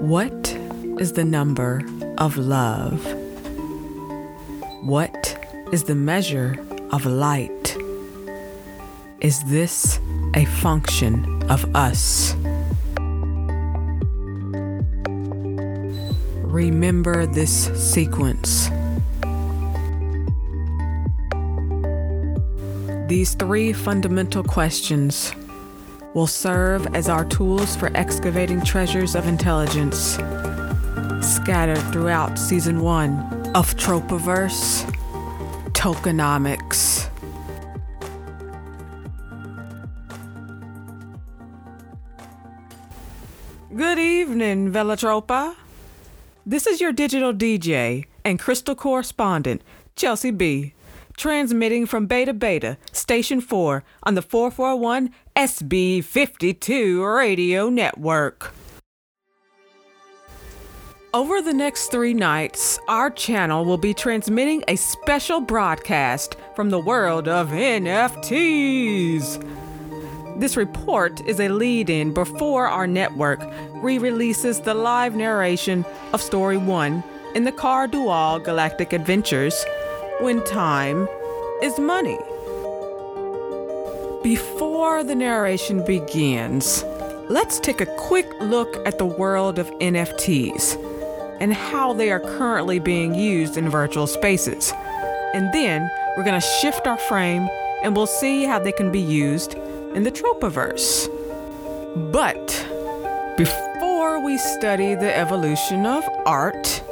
What 0.00 0.52
is 0.98 1.12
the 1.12 1.24
number 1.24 1.82
of 2.18 2.36
love? 2.36 3.04
What 4.82 5.38
is 5.72 5.84
the 5.84 5.94
measure 5.94 6.56
of 6.90 7.06
light? 7.06 7.76
Is 9.20 9.42
this 9.44 10.00
a 10.34 10.44
function 10.44 11.42
of 11.50 11.64
us? 11.74 12.34
Remember 16.42 17.26
this 17.26 17.70
sequence. 17.74 18.70
These 23.08 23.34
three 23.34 23.72
fundamental 23.72 24.42
questions 24.42 25.32
will 26.14 26.26
serve 26.28 26.94
as 26.94 27.08
our 27.08 27.24
tools 27.24 27.74
for 27.76 27.90
excavating 27.94 28.62
treasures 28.62 29.14
of 29.14 29.26
intelligence 29.26 30.16
scattered 31.20 31.82
throughout 31.92 32.38
season 32.38 32.80
one 32.80 33.18
of 33.54 33.74
TropaVerse 33.76 34.84
Tokenomics. 35.72 37.10
Good 43.76 43.98
evening, 43.98 44.70
Velatropa. 44.72 45.56
This 46.46 46.66
is 46.66 46.80
your 46.80 46.92
digital 46.92 47.32
DJ 47.32 48.04
and 48.24 48.38
crystal 48.38 48.74
correspondent, 48.76 49.62
Chelsea 49.96 50.30
B, 50.30 50.74
transmitting 51.16 51.86
from 51.86 52.06
Beta 52.06 52.32
Beta, 52.32 52.76
Station 53.04 53.42
4 53.42 53.84
on 54.04 54.14
the 54.14 54.22
441 54.22 55.10
SB52 55.36 57.14
radio 57.14 57.68
network. 57.68 58.54
Over 61.12 61.42
the 61.42 61.52
next 61.52 61.88
three 61.88 62.14
nights, 62.14 62.78
our 62.88 63.10
channel 63.10 63.66
will 63.66 63.76
be 63.76 63.92
transmitting 63.92 64.64
a 64.68 64.76
special 64.76 65.42
broadcast 65.42 66.38
from 66.56 66.70
the 66.70 66.78
world 66.78 67.28
of 67.28 67.48
NFTs. 67.48 69.38
This 70.40 70.56
report 70.56 71.20
is 71.26 71.40
a 71.40 71.50
lead 71.50 71.90
in 71.90 72.14
before 72.14 72.68
our 72.68 72.86
network 72.86 73.42
re 73.82 73.98
releases 73.98 74.60
the 74.60 74.72
live 74.72 75.14
narration 75.14 75.84
of 76.14 76.22
Story 76.22 76.56
1 76.56 77.04
in 77.34 77.44
the 77.44 77.52
Kar 77.52 77.86
Dual 77.86 78.38
Galactic 78.38 78.94
Adventures 78.94 79.62
When 80.20 80.42
Time 80.44 81.06
is 81.62 81.78
Money. 81.78 82.18
Before 84.24 85.04
the 85.04 85.14
narration 85.14 85.84
begins, 85.84 86.82
let's 87.28 87.60
take 87.60 87.82
a 87.82 87.96
quick 87.98 88.26
look 88.40 88.74
at 88.86 88.96
the 88.96 89.04
world 89.04 89.58
of 89.58 89.70
NFTs 89.80 90.78
and 91.40 91.52
how 91.52 91.92
they 91.92 92.10
are 92.10 92.20
currently 92.20 92.78
being 92.78 93.14
used 93.14 93.58
in 93.58 93.68
virtual 93.68 94.06
spaces. 94.06 94.72
And 95.34 95.52
then 95.52 95.90
we're 96.16 96.24
going 96.24 96.40
to 96.40 96.46
shift 96.62 96.86
our 96.86 96.96
frame 96.96 97.46
and 97.82 97.94
we'll 97.94 98.06
see 98.06 98.44
how 98.44 98.58
they 98.58 98.72
can 98.72 98.90
be 98.90 98.98
used 98.98 99.56
in 99.94 100.04
the 100.04 100.10
TropaVerse. 100.10 101.06
But 102.10 102.46
before 103.36 104.24
we 104.24 104.38
study 104.38 104.94
the 104.94 105.14
evolution 105.14 105.84
of 105.84 106.02
art, 106.24 106.82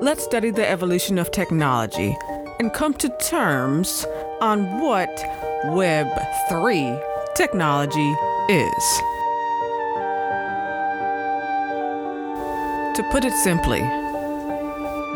let's 0.00 0.24
study 0.24 0.50
the 0.50 0.68
evolution 0.68 1.16
of 1.16 1.30
technology 1.30 2.16
and 2.58 2.72
come 2.72 2.94
to 2.94 3.08
terms 3.20 4.04
on 4.40 4.80
what 4.80 5.08
Web3 5.66 7.02
technology 7.36 8.14
is. 8.48 9.02
To 12.96 13.02
put 13.12 13.26
it 13.26 13.34
simply, 13.44 13.80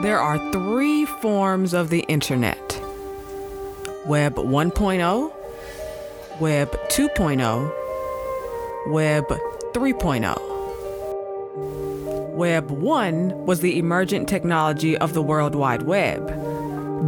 there 0.02 0.20
are 0.20 0.36
three 0.52 1.06
forms 1.06 1.72
of 1.72 1.88
the 1.88 2.00
internet 2.08 2.58
Web 4.04 4.34
1.0, 4.34 5.32
Web 6.40 6.70
2.0, 6.88 8.92
Web 8.92 9.24
3.0. 9.72 12.34
Web 12.34 12.70
1 12.70 13.46
was 13.46 13.60
the 13.60 13.78
emergent 13.78 14.28
technology 14.28 14.94
of 14.98 15.14
the 15.14 15.22
World 15.22 15.54
Wide 15.54 15.84
Web. 15.84 16.28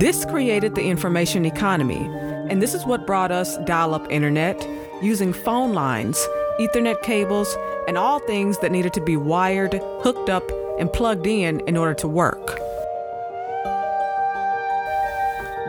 This 0.01 0.25
created 0.25 0.75
the 0.75 0.85
information 0.85 1.45
economy, 1.45 2.09
and 2.51 2.63
this 2.63 2.75
is 2.75 2.85
what 2.87 3.07
brought 3.07 3.33
us 3.33 3.57
dial 3.65 3.95
up 3.95 4.11
internet 4.11 4.67
using 5.03 5.33
phone 5.33 5.73
lines, 5.73 6.19
Ethernet 6.59 7.03
cables, 7.03 7.55
and 7.87 7.99
all 7.99 8.19
things 8.21 8.59
that 8.59 8.73
needed 8.73 8.93
to 8.95 9.01
be 9.01 9.17
wired, 9.17 9.75
hooked 10.01 10.31
up, 10.31 10.51
and 10.79 10.93
plugged 10.93 11.27
in 11.27 11.61
in 11.69 11.77
order 11.77 11.95
to 11.95 12.09
work. 12.09 12.59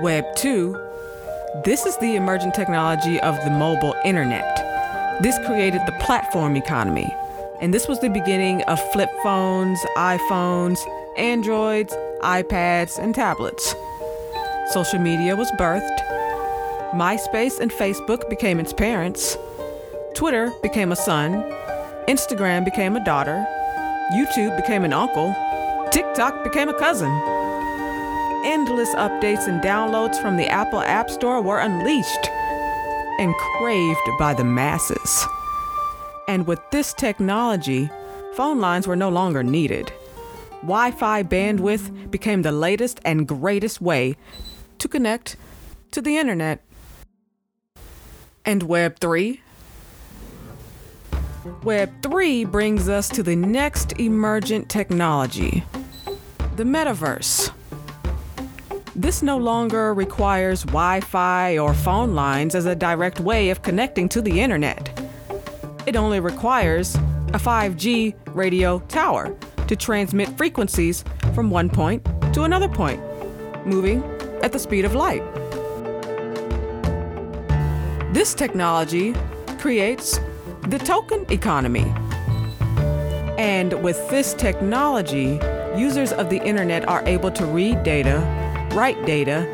Web 0.02 0.26
2 0.36 0.88
this 1.64 1.88
is 1.88 1.98
the 1.98 2.16
emergent 2.16 2.54
technology 2.54 3.20
of 3.22 3.36
the 3.44 3.50
mobile 3.50 3.96
internet. 4.06 4.58
This 5.24 5.36
created 5.48 5.82
the 5.88 5.98
platform 6.02 6.56
economy. 6.56 7.12
And 7.62 7.74
this 7.74 7.88
was 7.88 8.00
the 8.00 8.10
beginning 8.10 8.62
of 8.64 8.80
flip 8.92 9.10
phones, 9.24 9.80
iPhones, 9.98 10.78
Androids, 11.18 11.96
iPads, 12.22 13.00
and 13.00 13.16
tablets. 13.16 13.74
Social 14.72 15.00
media 15.00 15.36
was 15.36 15.50
birthed. 15.54 15.97
MySpace 16.94 17.60
and 17.60 17.72
Facebook 17.72 18.30
became 18.30 18.60
its 18.60 18.74
parents. 18.74 19.38
Twitter 20.16 20.52
became 20.62 20.92
a 20.92 20.96
son. 20.96 21.44
Instagram 22.08 22.66
became 22.66 22.96
a 22.96 23.04
daughter. 23.04 23.46
YouTube 24.14 24.56
became 24.56 24.84
an 24.84 24.94
uncle. 24.94 25.36
TikTok 25.92 26.44
became 26.44 26.70
a 26.70 26.80
cousin 26.80 27.12
endless 28.48 28.96
updates 28.96 29.48
and 29.48 29.62
downloads 29.62 30.22
from 30.22 30.38
the 30.38 30.48
Apple 30.48 30.80
App 30.80 31.10
Store 31.10 31.42
were 31.42 31.60
unleashed 31.60 32.30
and 33.20 33.36
craved 33.36 34.10
by 34.18 34.34
the 34.34 34.44
masses. 34.44 35.26
And 36.30 36.48
with 36.48 36.60
this 36.72 36.94
technology, 36.94 37.90
phone 38.36 38.60
lines 38.60 38.88
were 38.88 38.96
no 38.96 39.10
longer 39.10 39.44
needed. 39.44 39.92
Wi 40.62 40.92
Fi 40.92 41.24
bandwidth 41.24 42.10
became 42.10 42.42
the 42.42 42.54
latest 42.54 43.02
and 43.04 43.28
greatest 43.28 43.82
way 43.82 44.16
to 44.80 44.88
connect 44.88 45.36
to 45.92 46.02
the 46.02 46.18
internet. 46.18 46.64
And 48.48 48.64
Web 48.64 48.98
3? 49.00 49.42
Web 51.64 51.92
3 52.02 52.46
brings 52.46 52.88
us 52.88 53.10
to 53.10 53.22
the 53.22 53.36
next 53.36 54.00
emergent 54.00 54.70
technology 54.70 55.66
the 56.56 56.64
metaverse. 56.64 57.52
This 58.96 59.22
no 59.22 59.36
longer 59.38 59.94
requires 59.94 60.64
Wi 60.64 61.02
Fi 61.02 61.58
or 61.58 61.74
phone 61.74 62.16
lines 62.16 62.56
as 62.56 62.66
a 62.66 62.74
direct 62.74 63.20
way 63.20 63.50
of 63.50 63.62
connecting 63.64 64.08
to 64.10 64.22
the 64.22 64.40
internet. 64.40 64.98
It 65.86 65.98
only 65.98 66.22
requires 66.22 66.96
a 66.96 67.40
5G 67.40 68.16
radio 68.34 68.80
tower 68.88 69.38
to 69.68 69.76
transmit 69.76 70.30
frequencies 70.38 71.04
from 71.36 71.52
one 71.52 71.70
point 71.70 72.04
to 72.34 72.44
another 72.44 72.70
point, 72.70 73.02
moving 73.68 74.02
at 74.42 74.54
the 74.54 74.60
speed 74.60 74.86
of 74.86 74.96
light. 74.96 75.22
This 78.18 78.34
technology 78.34 79.14
creates 79.60 80.20
the 80.70 80.80
token 80.80 81.24
economy. 81.30 81.86
And 83.38 83.72
with 83.84 84.10
this 84.10 84.34
technology, 84.34 85.40
users 85.78 86.12
of 86.14 86.32
the 86.32 86.44
internet 86.44 86.88
are 86.90 87.08
able 87.08 87.30
to 87.30 87.46
read 87.46 87.84
data 87.84 88.18
write 88.74 89.06
data, 89.06 89.46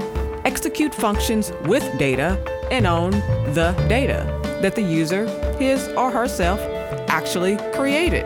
execute 0.45 0.95
functions 0.95 1.51
with 1.65 1.83
data, 1.99 2.39
and 2.71 2.87
own 2.87 3.11
the 3.53 3.75
data 3.89 4.23
that 4.61 4.75
the 4.75 4.81
user, 4.81 5.27
his 5.59 5.89
or 5.97 6.09
herself, 6.09 6.61
actually 7.09 7.57
created. 7.73 8.23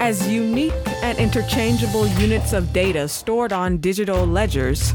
As 0.00 0.26
unique 0.26 0.72
and 1.02 1.18
interchangeable 1.18 2.06
units 2.06 2.54
of 2.54 2.72
data 2.72 3.06
stored 3.06 3.52
on 3.52 3.76
digital 3.76 4.26
ledgers, 4.26 4.94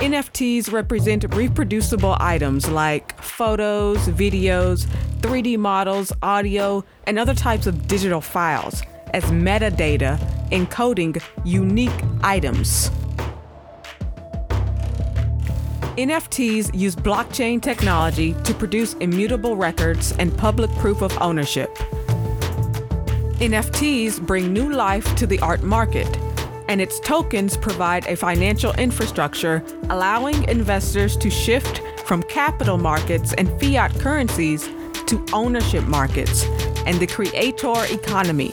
NFTs 0.00 0.72
represent 0.72 1.26
reproducible 1.34 2.16
items 2.20 2.70
like 2.70 3.20
photos, 3.20 3.98
videos, 4.08 4.86
3D 5.20 5.58
models, 5.58 6.10
audio, 6.22 6.82
and 7.04 7.18
other 7.18 7.34
types 7.34 7.66
of 7.66 7.86
digital 7.86 8.22
files 8.22 8.82
as 9.12 9.24
metadata 9.24 10.18
encoding 10.48 11.22
unique 11.44 11.92
items. 12.22 12.90
NFTs 15.98 16.74
use 16.74 16.96
blockchain 16.96 17.60
technology 17.60 18.32
to 18.44 18.54
produce 18.54 18.94
immutable 18.94 19.54
records 19.54 20.12
and 20.12 20.34
public 20.38 20.70
proof 20.76 21.02
of 21.02 21.12
ownership. 21.20 21.68
NFTs 23.36 24.18
bring 24.26 24.50
new 24.50 24.72
life 24.72 25.14
to 25.16 25.26
the 25.26 25.38
art 25.40 25.62
market, 25.62 26.08
and 26.70 26.80
its 26.80 27.00
tokens 27.00 27.56
provide 27.56 28.06
a 28.06 28.14
financial 28.14 28.72
infrastructure 28.74 29.60
allowing 29.90 30.48
investors 30.48 31.16
to 31.16 31.28
shift 31.28 31.82
from 32.06 32.22
capital 32.22 32.78
markets 32.78 33.32
and 33.32 33.48
fiat 33.60 33.92
currencies 33.98 34.68
to 35.08 35.24
ownership 35.32 35.82
markets 35.88 36.44
and 36.86 37.00
the 37.00 37.08
creator 37.08 37.74
economy, 37.90 38.50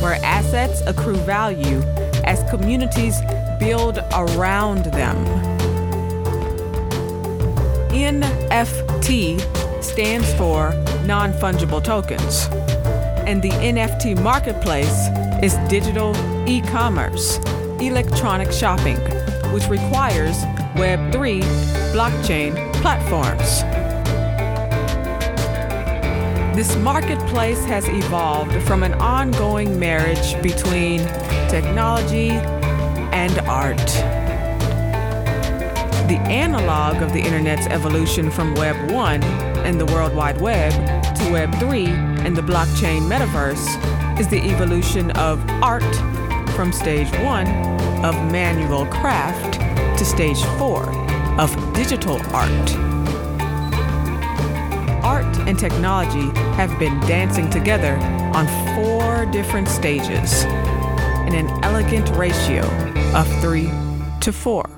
where 0.00 0.18
assets 0.24 0.80
accrue 0.88 1.14
value 1.18 1.80
as 2.24 2.42
communities 2.50 3.20
build 3.60 3.98
around 4.12 4.86
them. 4.86 5.16
NFT 7.92 9.40
stands 9.84 10.34
for 10.34 10.74
non 11.06 11.32
fungible 11.34 11.82
tokens, 11.82 12.48
and 13.26 13.42
the 13.42 13.50
NFT 13.50 14.22
marketplace 14.22 15.08
is 15.42 15.54
digital 15.68 16.14
e 16.48 16.60
commerce, 16.62 17.38
electronic 17.80 18.52
shopping, 18.52 18.96
which 19.52 19.66
requires 19.68 20.36
Web3 20.76 21.42
blockchain 21.92 22.54
platforms. 22.74 23.62
This 26.56 26.76
marketplace 26.76 27.64
has 27.64 27.88
evolved 27.88 28.62
from 28.62 28.84
an 28.84 28.94
ongoing 28.94 29.78
marriage 29.78 30.40
between 30.40 31.00
technology 31.50 32.30
and 33.10 33.36
art. 33.40 33.76
The 36.06 36.20
analog 36.28 37.02
of 37.02 37.12
the 37.12 37.20
internet's 37.20 37.66
evolution 37.66 38.30
from 38.30 38.54
Web 38.54 38.92
1 38.92 39.22
and 39.66 39.80
the 39.80 39.86
World 39.86 40.14
Wide 40.14 40.40
Web 40.40 40.72
to 41.16 41.32
Web 41.32 41.52
3 41.56 42.15
and 42.26 42.36
the 42.36 42.42
blockchain 42.42 43.02
metaverse 43.02 44.18
is 44.18 44.26
the 44.26 44.42
evolution 44.50 45.12
of 45.12 45.38
art 45.62 45.94
from 46.56 46.72
stage 46.72 47.08
1 47.20 47.46
of 48.04 48.14
manual 48.32 48.84
craft 48.86 49.60
to 49.96 50.04
stage 50.04 50.42
4 50.58 50.90
of 51.40 51.72
digital 51.72 52.20
art 52.34 52.96
art 55.04 55.38
and 55.46 55.56
technology 55.56 56.28
have 56.56 56.76
been 56.80 56.98
dancing 57.02 57.48
together 57.48 57.94
on 58.34 58.44
four 58.74 59.24
different 59.26 59.68
stages 59.68 60.42
in 61.28 61.34
an 61.36 61.48
elegant 61.62 62.10
ratio 62.16 62.64
of 63.14 63.24
three 63.40 63.70
to 64.20 64.32
four. 64.32 64.68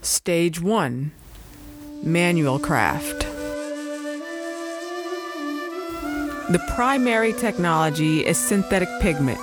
Stage 0.00 0.60
one 0.60 1.12
Manual 2.02 2.58
craft. 2.58 3.31
The 6.50 6.62
primary 6.74 7.32
technology 7.32 8.26
is 8.26 8.36
synthetic 8.36 8.88
pigment, 9.00 9.40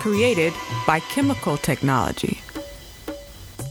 created 0.00 0.52
by 0.86 1.00
chemical 1.00 1.56
technology. 1.56 2.40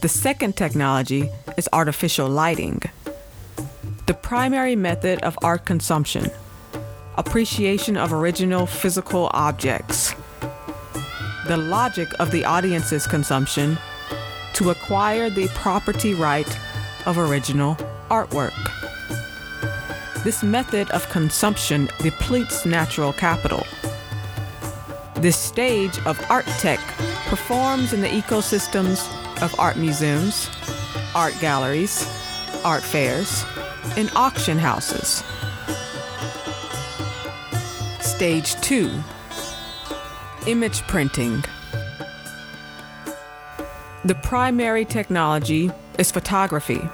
The 0.02 0.08
second 0.08 0.56
technology 0.56 1.30
is 1.56 1.68
artificial 1.72 2.28
lighting 2.28 2.82
the 4.06 4.14
primary 4.14 4.74
method 4.74 5.22
of 5.22 5.38
art 5.42 5.64
consumption, 5.64 6.28
appreciation 7.16 7.96
of 7.96 8.12
original 8.12 8.66
physical 8.66 9.30
objects, 9.32 10.14
the 11.46 11.56
logic 11.56 12.08
of 12.18 12.30
the 12.32 12.44
audience's 12.44 13.06
consumption 13.06 13.78
to 14.54 14.70
acquire 14.70 15.30
the 15.30 15.46
property 15.54 16.14
right 16.14 16.58
of 17.06 17.16
original 17.16 17.76
artwork. 18.10 18.61
This 20.24 20.44
method 20.44 20.88
of 20.92 21.08
consumption 21.08 21.88
depletes 21.98 22.64
natural 22.64 23.12
capital. 23.12 23.66
This 25.16 25.36
stage 25.36 25.98
of 26.06 26.24
art 26.30 26.46
tech 26.60 26.78
performs 27.26 27.92
in 27.92 28.00
the 28.00 28.06
ecosystems 28.06 29.02
of 29.42 29.58
art 29.58 29.76
museums, 29.76 30.48
art 31.16 31.34
galleries, 31.40 32.06
art 32.64 32.84
fairs, 32.84 33.44
and 33.96 34.12
auction 34.14 34.58
houses. 34.58 35.24
Stage 38.00 38.54
2 38.60 38.90
Image 40.46 40.82
printing. 40.82 41.44
The 44.04 44.14
primary 44.22 44.84
technology 44.84 45.72
is 45.98 46.12
photography. 46.12 46.88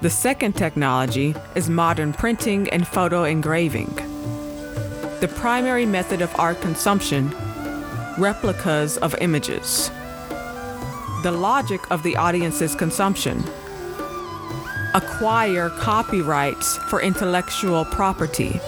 The 0.00 0.08
second 0.08 0.54
technology 0.54 1.34
is 1.54 1.68
modern 1.68 2.14
printing 2.14 2.70
and 2.70 2.88
photo 2.88 3.24
engraving. 3.24 3.94
The 5.20 5.30
primary 5.36 5.84
method 5.84 6.22
of 6.22 6.34
art 6.40 6.58
consumption 6.62 7.34
replicas 8.16 8.96
of 8.96 9.14
images. 9.20 9.90
The 11.22 11.32
logic 11.32 11.82
of 11.90 12.02
the 12.02 12.16
audience's 12.16 12.74
consumption 12.74 13.44
acquire 14.94 15.68
copyrights 15.68 16.78
for 16.88 17.02
intellectual 17.02 17.84
property, 17.84 18.58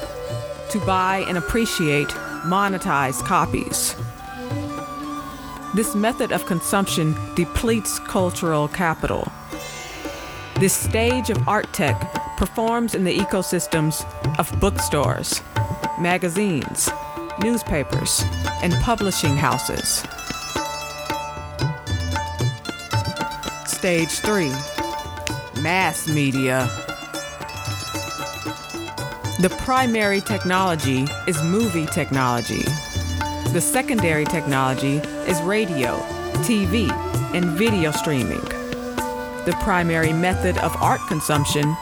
to 0.69 0.79
buy 0.85 1.25
and 1.29 1.39
appreciate 1.39 2.09
monetized 2.45 3.25
copies. 3.25 3.97
This 5.75 5.95
method 5.95 6.31
of 6.31 6.45
consumption 6.45 7.17
depletes 7.35 7.99
cultural 8.01 8.69
capital. 8.69 9.33
This 10.63 10.75
stage 10.75 11.29
of 11.29 11.49
art 11.49 11.73
tech 11.73 11.99
performs 12.37 12.95
in 12.95 13.03
the 13.03 13.19
ecosystems 13.19 14.07
of 14.39 14.49
bookstores, 14.61 15.43
magazines, 15.99 16.89
newspapers, 17.43 18.23
and 18.63 18.73
publishing 18.75 19.37
houses. 19.37 20.05
Stage 23.67 24.11
3 24.21 24.51
mass 25.61 26.07
media. 26.07 26.69
The 29.41 29.53
primary 29.65 30.21
technology 30.21 31.09
is 31.27 31.43
movie 31.43 31.87
technology. 31.87 32.63
The 33.53 33.61
secondary 33.61 34.27
technology 34.27 34.99
is 35.29 35.43
radio, 35.43 35.99
TV, 36.45 36.89
and 37.35 37.47
video 37.47 37.91
streaming. 37.91 38.62
The 39.45 39.53
primary 39.63 40.13
method 40.13 40.57
of 40.59 40.77
art 40.77 41.01
consumption, 41.09 41.77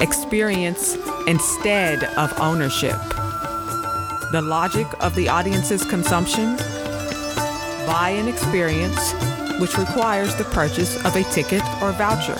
experience 0.00 0.94
instead 1.26 2.04
of 2.18 2.38
ownership. 2.38 2.98
The 4.30 4.42
logic 4.42 4.86
of 5.00 5.14
the 5.14 5.26
audience's 5.30 5.86
consumption, 5.86 6.56
buy 7.86 8.10
an 8.14 8.28
experience, 8.28 9.14
which 9.58 9.78
requires 9.78 10.34
the 10.36 10.44
purchase 10.44 10.96
of 11.02 11.16
a 11.16 11.24
ticket 11.32 11.62
or 11.80 11.92
voucher. 11.92 12.36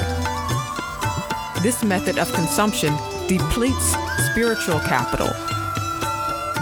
This 1.62 1.82
method 1.82 2.18
of 2.18 2.30
consumption 2.34 2.94
depletes 3.28 3.96
spiritual 4.32 4.80
capital. 4.80 5.30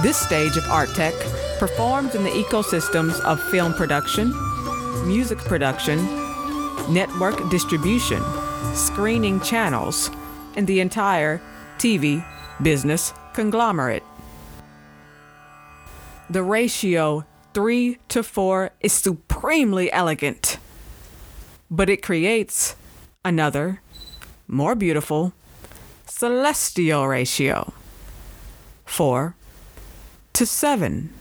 This 0.01 0.17
stage 0.17 0.57
of 0.57 0.65
art 0.71 0.91
tech 0.91 1.15
performs 1.59 2.15
in 2.15 2.23
the 2.23 2.31
ecosystems 2.31 3.19
of 3.23 3.43
film 3.51 3.75
production, 3.75 4.33
music 5.09 5.39
production, 5.39 6.24
network 6.89 7.49
distribution, 7.51 8.23
screening 8.75 9.41
channels, 9.41 10.11
and 10.57 10.67
the 10.67 10.81
entire 10.81 11.41
TV 11.79 12.25
business 12.63 13.13
conglomerate. 13.33 14.03
The 16.31 16.43
ratio 16.43 17.25
3 17.53 17.99
to 18.09 18.23
4 18.23 18.71
is 18.81 18.93
supremely 18.93 19.93
elegant, 19.93 20.59
but 21.71 21.89
it 21.89 22.03
creates 22.03 22.77
another 23.25 23.81
more 24.47 24.75
beautiful, 24.75 25.33
celestial 26.07 27.07
ratio 27.09 27.73
4 28.85 29.35
to 30.33 30.47
7. 30.47 31.13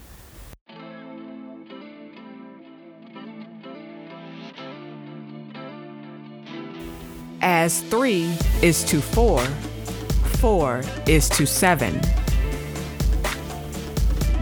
As 7.46 7.82
3 7.82 8.34
is 8.62 8.86
to 8.86 9.02
4, 9.02 9.44
4 9.44 10.82
is 11.08 11.28
to 11.28 11.46
7. 11.46 12.00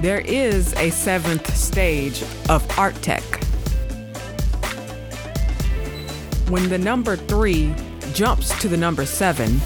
There 0.01 0.21
is 0.21 0.73
a 0.75 0.91
seventh 0.91 1.51
stage 1.55 2.21
of 2.47 2.63
art 2.77 2.93
tech. 3.01 3.23
When 6.49 6.69
the 6.69 6.77
number 6.77 7.15
3 7.15 7.73
jumps 8.13 8.59
to 8.61 8.67
the 8.67 8.77
number 8.77 9.07
seven, 9.07 9.59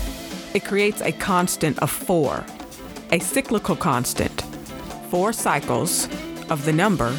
it 0.53 0.63
creates 0.63 1.01
a 1.01 1.11
constant 1.11 1.77
of 1.79 1.91
four, 1.91 2.45
a 3.11 3.19
cyclical 3.19 3.75
constant, 3.75 4.43
four 5.09 5.33
cycles 5.33 6.07
of 6.49 6.63
the 6.63 6.71
number 6.71 7.11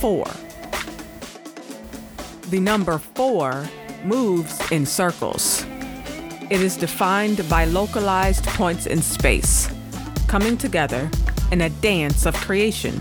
four. 0.00 0.26
The 2.50 2.60
number 2.60 2.98
four 2.98 3.66
moves 4.04 4.60
in 4.70 4.86
circles. 4.86 5.64
It 6.50 6.60
is 6.60 6.76
defined 6.76 7.48
by 7.48 7.64
localized 7.64 8.46
points 8.46 8.86
in 8.86 9.02
space, 9.02 9.68
coming 10.28 10.56
together 10.56 11.10
in 11.50 11.60
a 11.62 11.70
dance 11.70 12.26
of 12.26 12.34
creation, 12.34 13.00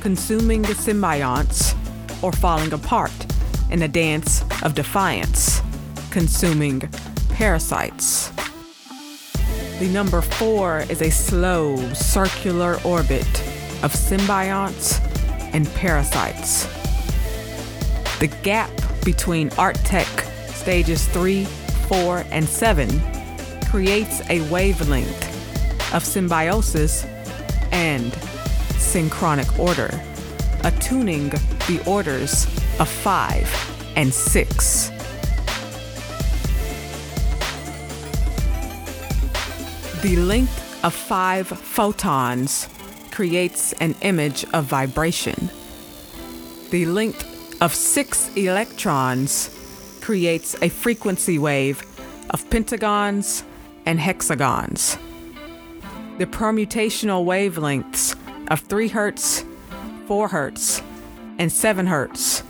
consuming 0.00 0.62
the 0.62 0.74
symbionts, 0.74 1.76
or 2.22 2.32
falling 2.32 2.72
apart 2.72 3.12
in 3.70 3.82
a 3.82 3.88
dance 3.88 4.44
of 4.62 4.74
defiance 4.74 5.62
consuming 6.12 6.80
parasites. 7.30 8.30
The 9.78 9.88
number 9.92 10.20
four 10.20 10.84
is 10.90 11.00
a 11.00 11.10
slow 11.10 11.76
circular 11.94 12.78
orbit 12.84 13.26
of 13.82 13.92
symbionts 13.94 15.00
and 15.54 15.66
parasites. 15.74 16.66
The 18.20 18.28
gap 18.42 18.70
between 19.04 19.50
Art 19.58 19.76
Tech 19.84 20.06
stages 20.48 21.06
3, 21.08 21.44
4, 21.44 22.24
and 22.30 22.48
7 22.48 22.88
creates 23.68 24.20
a 24.30 24.40
wavelength 24.50 25.94
of 25.94 26.04
symbiosis 26.04 27.04
and 27.72 28.12
synchronic 28.78 29.58
order, 29.58 29.90
attuning 30.64 31.30
the 31.30 31.82
orders 31.86 32.44
of 32.78 32.88
5 32.88 33.92
and 33.96 34.12
6. 34.12 34.90
The 40.02 40.16
length 40.16 40.84
of 40.84 40.92
five 40.92 41.46
photons 41.46 42.68
creates 43.12 43.72
an 43.74 43.94
image 44.00 44.44
of 44.52 44.64
vibration. 44.64 45.48
The 46.70 46.86
length 46.86 47.31
of 47.62 47.72
six 47.72 48.28
electrons 48.34 49.48
creates 50.00 50.60
a 50.62 50.68
frequency 50.68 51.38
wave 51.38 51.80
of 52.30 52.50
pentagons 52.50 53.44
and 53.86 54.00
hexagons. 54.00 54.98
The 56.18 56.26
permutational 56.26 57.24
wavelengths 57.24 58.16
of 58.50 58.58
3 58.62 58.88
Hz, 58.88 59.44
4 60.08 60.28
Hz, 60.28 60.82
and 61.38 61.52
7 61.52 61.86
Hz 61.86 62.42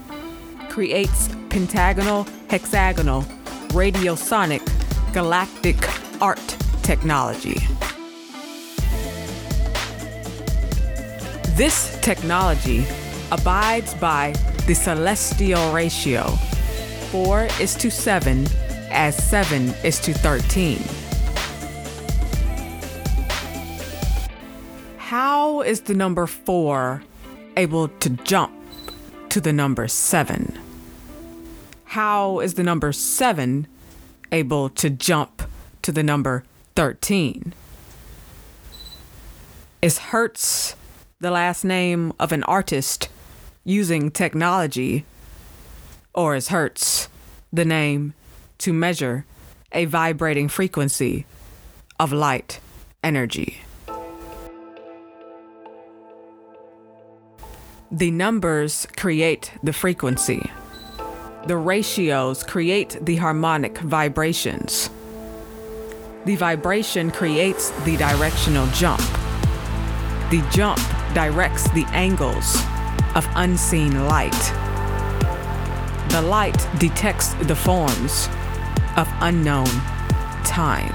creates 0.70 1.28
pentagonal, 1.50 2.26
hexagonal, 2.48 3.20
radiosonic, 3.68 4.64
galactic 5.12 5.76
art 6.22 6.56
technology. 6.82 7.60
This 11.54 12.00
technology 12.00 12.86
abides 13.30 13.92
by 13.94 14.32
the 14.66 14.74
celestial 14.74 15.72
ratio 15.72 16.22
4 17.10 17.48
is 17.60 17.74
to 17.76 17.90
7 17.90 18.46
as 18.90 19.16
7 19.16 19.68
is 19.84 19.98
to 20.00 20.12
13. 20.14 20.82
How 24.98 25.60
is 25.62 25.82
the 25.82 25.94
number 25.94 26.26
4 26.26 27.02
able 27.56 27.88
to 27.88 28.10
jump 28.10 28.52
to 29.28 29.40
the 29.40 29.52
number 29.52 29.88
7? 29.88 30.58
How 31.84 32.40
is 32.40 32.54
the 32.54 32.62
number 32.62 32.92
7 32.92 33.66
able 34.32 34.70
to 34.70 34.90
jump 34.90 35.42
to 35.82 35.92
the 35.92 36.02
number 36.02 36.44
13. 36.74 37.52
Is 39.82 39.98
Hertz 39.98 40.74
the 41.20 41.30
last 41.30 41.64
name 41.64 42.12
of 42.18 42.32
an 42.32 42.42
artist 42.44 43.08
using 43.64 44.10
technology? 44.10 45.04
Or 46.14 46.34
as 46.34 46.48
Hertz 46.48 47.08
the 47.52 47.64
name 47.64 48.14
to 48.58 48.72
measure 48.72 49.24
a 49.72 49.84
vibrating 49.86 50.48
frequency 50.48 51.26
of 51.98 52.12
light 52.12 52.60
energy? 53.02 53.62
The 57.90 58.10
numbers 58.10 58.86
create 58.96 59.52
the 59.62 59.72
frequency. 59.72 60.50
The 61.46 61.56
ratios 61.56 62.42
create 62.42 62.98
the 63.02 63.16
harmonic 63.16 63.78
vibrations. 63.78 64.88
The 66.24 66.36
vibration 66.36 67.10
creates 67.10 67.70
the 67.84 67.96
directional 67.96 68.66
jump. 68.68 69.02
The 70.30 70.46
jump 70.50 70.80
directs 71.14 71.68
the 71.70 71.84
angles 71.88 72.62
of 73.14 73.26
unseen 73.36 74.06
light. 74.06 74.30
The 76.10 76.22
light 76.22 76.68
detects 76.78 77.34
the 77.34 77.56
forms 77.56 78.28
of 78.96 79.08
unknown 79.20 79.68
time. 80.44 80.94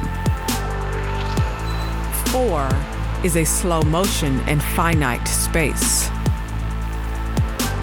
Four 2.27 2.69
is 3.24 3.36
a 3.36 3.43
slow 3.43 3.81
motion 3.81 4.39
in 4.47 4.59
finite 4.59 5.27
space. 5.27 6.09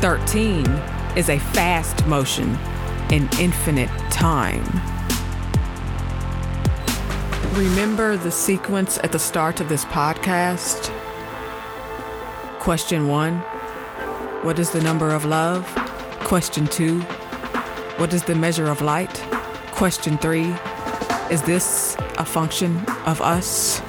13 0.00 0.64
is 1.16 1.28
a 1.28 1.38
fast 1.38 2.06
motion 2.06 2.58
in 3.10 3.28
infinite 3.40 3.90
time. 4.10 4.64
Remember 7.54 8.16
the 8.16 8.30
sequence 8.30 8.98
at 8.98 9.12
the 9.12 9.18
start 9.18 9.60
of 9.60 9.68
this 9.68 9.84
podcast? 9.84 10.90
Question 12.58 13.08
one 13.08 13.44
What 14.44 14.58
is 14.58 14.70
the 14.70 14.80
number 14.82 15.10
of 15.10 15.24
love? 15.24 15.64
Question 16.20 16.66
two 16.66 17.00
What 17.96 18.12
is 18.12 18.22
the 18.22 18.34
measure 18.34 18.66
of 18.66 18.82
light? 18.82 19.14
Question 19.72 20.18
three 20.18 20.54
Is 21.30 21.42
this 21.42 21.96
a 22.18 22.24
function 22.24 22.76
of 23.06 23.20
us? 23.20 23.80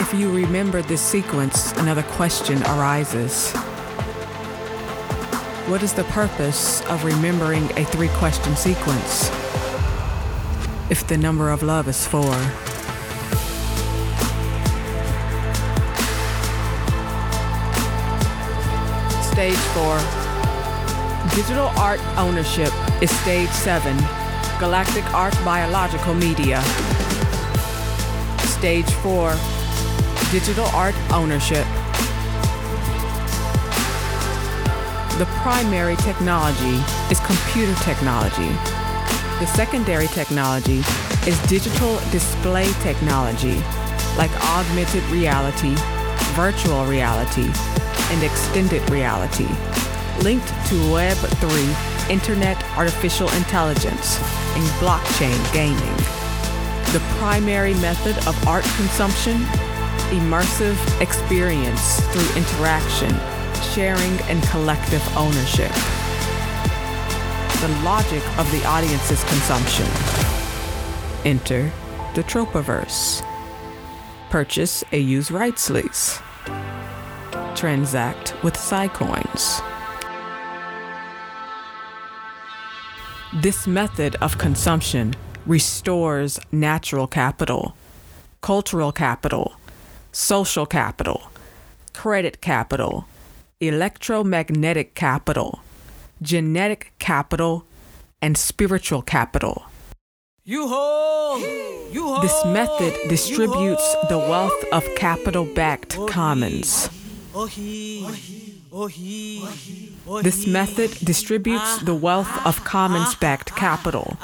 If 0.00 0.14
you 0.14 0.32
remember 0.32 0.82
this 0.82 1.02
sequence, 1.02 1.72
another 1.72 2.02
question 2.02 2.62
arises. 2.62 3.52
What 5.68 5.82
is 5.82 5.92
the 5.92 6.04
purpose 6.04 6.80
of 6.86 7.04
remembering 7.04 7.70
a 7.78 7.84
three 7.84 8.08
question 8.18 8.56
sequence? 8.56 9.30
if 10.90 11.06
the 11.06 11.16
number 11.16 11.50
of 11.50 11.62
love 11.62 11.86
is 11.86 12.04
four. 12.04 12.34
Stage 19.40 19.56
four. 19.72 19.96
Digital 21.34 21.68
art 21.78 21.98
ownership 22.18 22.70
is 23.00 23.10
stage 23.22 23.48
seven. 23.48 23.96
Galactic 24.58 25.02
Art 25.14 25.32
Biological 25.46 26.12
Media. 26.12 26.60
Stage 28.58 28.90
four. 29.00 29.34
Digital 30.30 30.66
art 30.76 30.94
ownership. 31.10 31.64
The 35.16 35.24
primary 35.40 35.96
technology 35.96 36.76
is 37.10 37.18
computer 37.20 37.74
technology 37.80 38.52
the 39.40 39.46
secondary 39.46 40.08
technology 40.08 40.82
is 41.26 41.40
digital 41.48 41.98
display 42.10 42.70
technology, 42.82 43.56
like 44.18 44.30
augmented 44.52 45.02
reality, 45.04 45.74
virtual 46.36 46.84
reality, 46.84 47.50
and 48.10 48.22
extended 48.22 48.88
reality, 48.90 49.48
linked 50.22 50.48
to 50.68 50.74
Web3, 50.92 52.10
Internet 52.10 52.62
Artificial 52.76 53.28
Intelligence, 53.30 54.18
and 54.54 54.64
blockchain 54.82 55.40
gaming. 55.52 55.96
The 56.92 57.02
primary 57.18 57.74
method 57.74 58.16
of 58.26 58.36
art 58.46 58.64
consumption, 58.76 59.38
immersive 60.10 60.78
experience 61.00 62.00
through 62.12 62.36
interaction, 62.36 63.14
sharing, 63.74 64.18
and 64.28 64.42
collective 64.44 65.02
ownership 65.16 65.72
the 67.60 67.68
logic 67.82 68.22
of 68.38 68.50
the 68.52 68.64
audience's 68.64 69.22
consumption. 69.24 69.84
Enter 71.26 71.70
the 72.14 72.22
Tropaverse. 72.22 73.22
Purchase 74.30 74.82
a 74.92 74.98
use 74.98 75.30
rights 75.30 75.68
lease. 75.68 76.22
Transact 77.54 78.34
with 78.42 78.54
Psycoins. 78.54 79.62
This 83.42 83.66
method 83.66 84.16
of 84.16 84.38
consumption 84.38 85.14
restores 85.46 86.40
natural 86.52 87.06
capital, 87.06 87.76
cultural 88.40 88.92
capital, 88.92 89.54
social 90.12 90.66
capital, 90.66 91.30
credit 91.92 92.40
capital, 92.40 93.06
electromagnetic 93.60 94.94
capital 94.94 95.60
genetic 96.22 96.92
capital, 96.98 97.64
and 98.20 98.36
spiritual 98.36 99.02
capital. 99.02 99.64
This 100.44 102.44
method 102.44 102.94
distributes 103.08 103.96
the 104.08 104.18
wealth 104.18 104.64
of 104.72 104.84
capital 104.96 105.46
backed 105.54 105.96
commons. 106.08 106.88
This 110.22 110.46
method 110.46 110.90
distributes 111.04 111.78
the 111.78 111.94
wealth 111.94 112.46
of 112.46 112.64
commons 112.64 113.14
backed 113.14 113.54
capital 113.54 114.16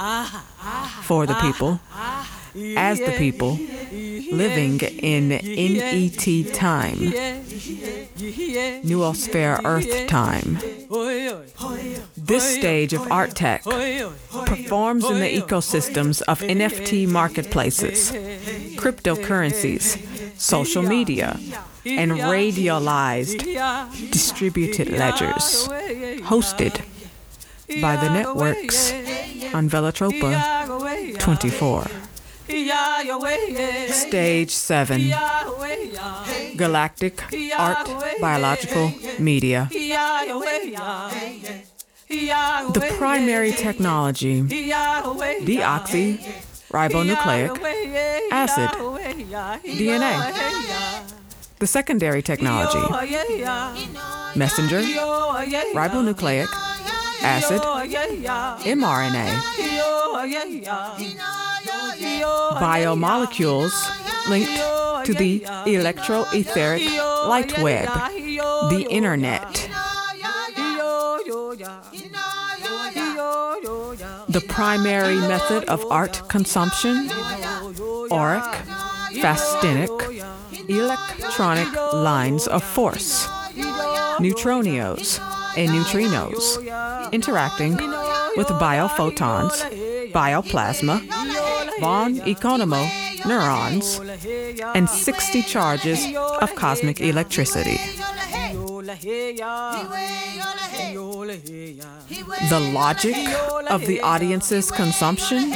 for 1.02 1.26
the 1.26 1.34
people. 1.34 1.80
as 2.76 2.98
the 2.98 3.12
people 3.18 3.58
living 4.32 4.80
in 4.80 5.28
NET 5.28 6.54
time, 6.54 7.12
Noosphere 8.82 9.60
Earth 9.64 10.06
time. 10.08 10.58
This 12.16 12.56
stage 12.56 12.92
of 12.94 13.10
art 13.10 13.34
tech 13.34 13.62
performs 13.62 15.04
in 15.10 15.20
the 15.20 15.40
ecosystems 15.40 16.22
of 16.22 16.40
NFT 16.40 17.06
marketplaces, 17.06 18.12
cryptocurrencies, 18.76 19.98
social 20.38 20.82
media, 20.82 21.38
and 21.86 22.12
radialized 22.12 23.44
distributed 24.10 24.90
ledgers, 24.90 25.68
hosted 26.24 26.84
by 27.80 27.96
the 27.96 28.10
networks 28.10 28.92
on 29.54 29.68
Velatropa 29.68 31.18
24. 31.18 31.86
Stage 33.88 34.50
7 34.50 35.10
Galactic 36.56 37.22
Art 37.58 37.88
Biological 38.20 38.92
Media. 39.18 39.68
The 42.08 42.94
primary 42.98 43.52
technology, 43.52 44.42
deoxy 44.42 46.18
ribonucleic 46.70 47.58
acid, 48.30 48.70
DNA. 49.64 51.15
The 51.58 51.66
secondary 51.66 52.20
technology, 52.22 52.78
messenger, 54.36 54.80
ribonucleic 55.74 56.48
acid, 57.22 57.62
mRNA. 57.62 59.40
Biomolecules 62.60 63.72
linked 64.28 64.52
to 65.06 65.14
the 65.14 65.40
electroetheric 65.66 66.84
light 67.26 67.58
web, 67.58 67.88
the 68.70 68.86
internet. 68.90 69.70
The 74.28 74.44
primary 74.46 75.16
method 75.16 75.64
of 75.64 75.84
art 75.90 76.28
consumption, 76.28 77.10
auric, 78.12 78.44
fastinic, 79.22 79.90
electronic 80.68 81.72
lines 81.92 82.46
of 82.46 82.62
force, 82.62 83.26
neutronios 84.18 85.20
and 85.56 85.70
neutrinos 85.70 86.58
interacting 87.12 87.76
with 88.36 88.48
biophotons, 88.48 89.64
bioplasma, 90.12 91.00
von 91.80 92.16
Economo 92.20 92.84
neurons, 93.26 94.00
and 94.74 94.88
60 94.88 95.42
charges 95.42 96.06
of 96.40 96.54
cosmic 96.54 97.00
electricity. 97.00 97.78
The 102.48 102.70
logic 102.72 103.16
of 103.70 103.86
the 103.86 104.00
audience's 104.02 104.70
consumption? 104.70 105.52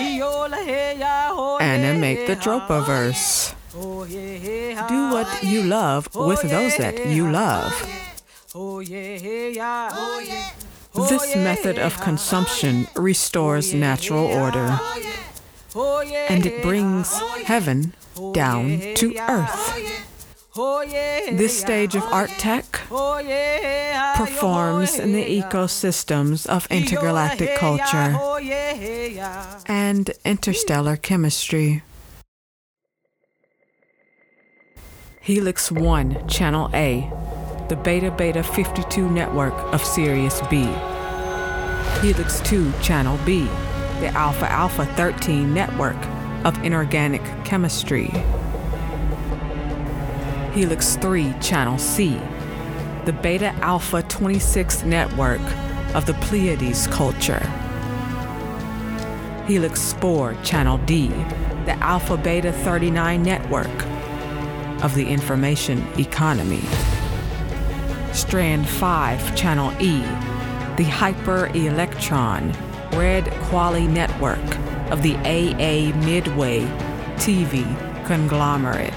Animate 1.61 2.27
the 2.27 2.37
TropaVerse. 2.37 3.55
Do 3.73 5.11
what 5.13 5.43
you 5.45 5.63
love 5.63 6.09
with 6.15 6.43
those 6.43 6.77
that 6.77 7.07
you 7.07 7.31
love. 7.31 7.73
This 10.95 11.37
method 11.37 11.79
of 11.79 12.01
consumption 12.01 12.89
restores 12.97 13.73
natural 13.73 14.27
order 14.27 14.79
and 16.29 16.45
it 16.47 16.63
brings 16.63 17.17
heaven 17.45 17.95
down 18.33 18.81
to 18.97 19.17
earth. 19.29 20.07
This 21.31 21.61
stage 21.61 21.95
of 21.95 22.03
art 22.05 22.31
tech 22.31 22.65
performs 24.17 24.99
in 24.99 25.13
the 25.13 25.41
ecosystems 25.41 26.45
of 26.47 26.67
intergalactic 26.73 27.55
culture 27.57 28.19
and 29.67 30.11
interstellar 30.25 30.97
chemistry. 30.97 31.83
Helix 35.23 35.71
1, 35.71 36.29
Channel 36.29 36.71
A, 36.73 37.07
the 37.69 37.77
Beta 37.77 38.11
Beta 38.11 38.43
52 38.43 39.11
network 39.11 39.53
of 39.75 39.85
Sirius 39.85 40.41
B. 40.49 40.63
Helix 42.01 42.41
2, 42.41 42.73
Channel 42.81 43.19
B, 43.27 43.43
the 44.01 44.09
Alpha 44.15 44.51
Alpha 44.51 44.87
13 44.87 45.53
network 45.53 45.99
of 46.47 46.57
inorganic 46.65 47.21
chemistry. 47.45 48.11
Helix 50.55 50.97
3 50.97 51.35
Channel 51.39 51.77
C, 51.77 52.19
the 53.05 53.13
Beta 53.13 53.53
Alpha 53.61 54.03
26 54.05 54.85
network 54.85 55.43
of 55.95 56.07
the 56.07 56.15
Pleiades 56.15 56.87
culture. 56.87 57.47
Helix 59.47 59.93
4 59.93 60.35
Channel 60.43 60.79
D, 60.87 61.09
the 61.67 61.77
Alpha 61.81 62.17
Beta 62.17 62.53
39 62.53 63.23
network 63.23 63.90
of 64.83 64.95
the 64.95 65.07
information 65.07 65.87
economy. 65.99 66.63
Strand 68.13 68.69
5 68.69 69.37
Channel 69.37 69.73
E, 69.81 70.01
the 70.77 70.85
Hyper 70.85 71.47
Electron 71.55 72.53
Red 72.93 73.31
Quali 73.43 73.87
network 73.87 74.39
of 74.91 75.03
the 75.03 75.17
AA 75.17 75.97
Midway 76.05 76.63
TV 77.17 77.65
conglomerate. 78.07 78.93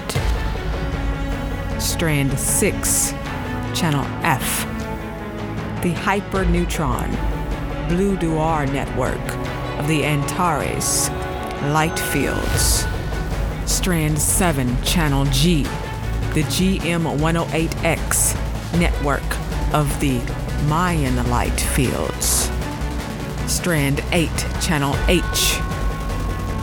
Strand 1.80 2.38
6, 2.38 3.10
Channel 3.74 4.04
F, 4.24 4.64
the 5.82 5.92
Hyperneutron 5.92 7.10
Blue 7.88 8.16
Duar 8.16 8.66
network 8.72 9.20
of 9.78 9.86
the 9.86 10.04
Antares 10.04 11.10
light 11.72 11.98
fields. 11.98 12.86
Strand 13.66 14.18
7, 14.18 14.82
Channel 14.82 15.24
G, 15.26 15.62
the 16.34 16.42
GM108X 16.42 18.34
network 18.78 19.22
of 19.74 20.00
the 20.00 20.20
Mayan 20.68 21.16
light 21.30 21.58
fields. 21.58 22.50
Strand 23.46 24.02
8, 24.12 24.28
Channel 24.60 24.94
H, 25.08 25.58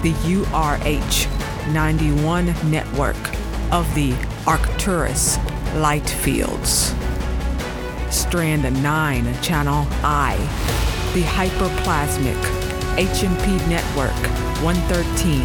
the 0.03 0.13
URH 0.25 1.27
91 1.73 2.45
network 2.69 3.17
of 3.71 3.93
the 3.95 4.13
Arcturus 4.45 5.37
light 5.75 6.09
fields. 6.09 6.93
Strand 8.09 8.63
9, 8.83 9.41
Channel 9.41 9.87
I, 10.03 10.37
the 11.13 11.23
hyperplasmic 11.23 12.61
HMP 12.97 13.67
network 13.69 14.11
113 14.63 15.41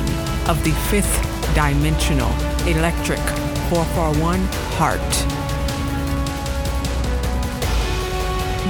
of 0.49 0.63
the 0.65 0.73
fifth 0.91 1.26
dimensional 1.57 2.31
electric 2.69 3.19
441 3.71 4.39
heart. 4.77 5.01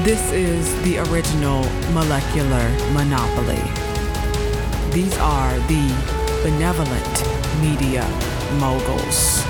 This 0.05 0.31
is 0.31 0.73
the 0.85 0.99
original 1.11 1.65
molecular 1.93 2.71
monopoly. 2.93 3.61
These 4.93 5.19
are 5.19 5.59
the 5.67 5.93
benevolent 6.45 7.25
media 7.61 8.07
moguls. 8.61 9.43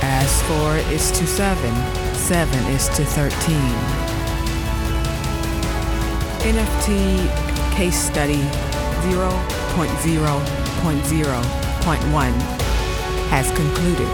As 0.00 0.42
4 0.44 0.78
is 0.94 1.10
to 1.10 1.26
7, 1.26 1.74
7 2.14 2.64
is 2.72 2.88
to 2.96 3.04
13. 3.04 3.60
NFT 6.40 7.28
case 7.76 7.98
study 7.98 8.48
0.0.0.1 9.12 11.65
has 11.86 13.48
concluded, 13.52 14.08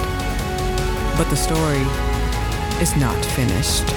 but 1.17 1.25
the 1.31 1.37
story 1.37 1.81
is 2.83 2.95
not 2.97 3.17
finished. 3.25 3.89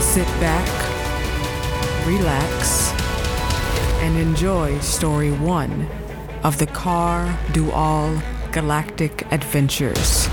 Sit 0.00 0.26
back, 0.40 0.66
relax, 2.06 2.92
and 4.00 4.16
enjoy 4.16 4.80
Story 4.80 5.32
1 5.32 5.86
of 6.44 6.56
the 6.56 6.66
Kar 6.68 7.38
Dual 7.52 8.22
Galactic 8.50 9.30
Adventures, 9.30 10.30